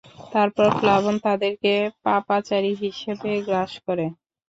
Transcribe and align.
তারপর 0.33 0.67
প্লাবন 0.79 1.15
তাদেরকে 1.25 1.73
পাপাচারী 2.03 2.71
হিসাবে 2.81 3.31
গ্রাস 3.47 3.71
করে। 3.85 4.05